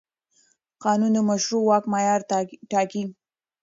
[0.83, 2.21] قانون د مشروع واک معیار
[2.71, 3.03] ټاکي.